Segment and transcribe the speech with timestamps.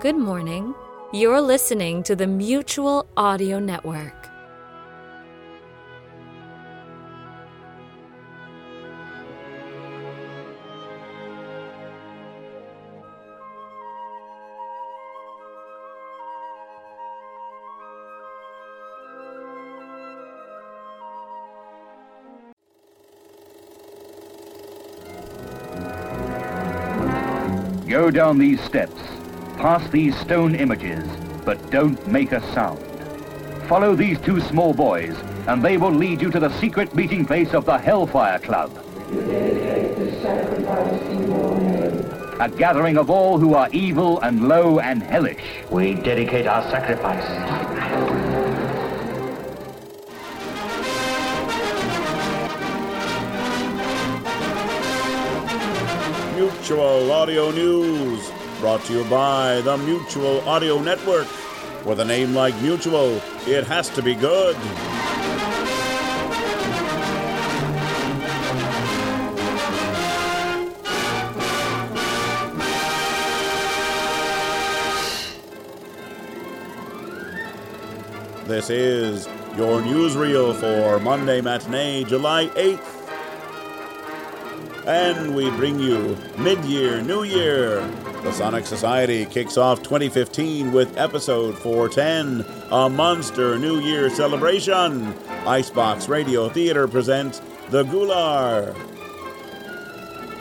[0.00, 0.76] Good morning.
[1.12, 4.14] You're listening to the Mutual Audio Network.
[27.88, 28.92] Go down these steps,
[29.58, 31.08] past these stone images,
[31.44, 32.78] but don't make a sound.
[33.68, 35.16] Follow these two small boys,
[35.48, 38.70] and they will lead you to the secret meeting place of the Hellfire Club.
[42.40, 45.42] A gathering of all who are evil and low and hellish.
[45.70, 47.26] We dedicate our sacrifice.
[56.36, 61.28] Mutual Audio News, brought to you by the Mutual Audio Network.
[61.84, 64.56] With a name like Mutual, it has to be good.
[78.46, 82.97] This is your newsreel for Monday matinee, July 8th.
[84.88, 87.86] And we bring you Mid Year, New Year.
[88.22, 95.14] The Sonic Society kicks off 2015 with episode 410, a monster New Year celebration.
[95.46, 98.74] Icebox Radio Theater presents The Gular.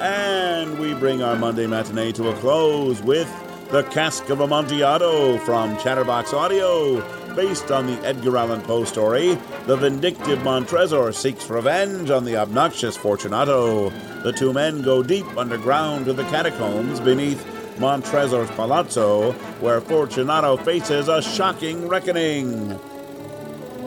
[0.00, 3.28] And we bring our Monday matinee to a close with
[3.70, 7.19] The Cask of Amontillado from Chatterbox Audio.
[7.36, 12.96] Based on the Edgar Allan Poe story, the vindictive Montresor seeks revenge on the obnoxious
[12.96, 13.90] Fortunato.
[14.22, 17.46] The two men go deep underground to the catacombs beneath
[17.78, 22.78] Montresor's palazzo, where Fortunato faces a shocking reckoning.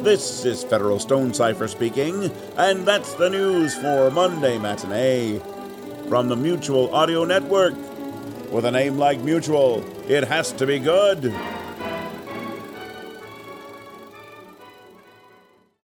[0.04, 5.40] This is Federal Stone Cipher speaking, and that's the news for Monday Matinee.
[6.08, 7.76] From the Mutual Audio Network.
[8.52, 11.34] With a name like Mutual, it has to be good.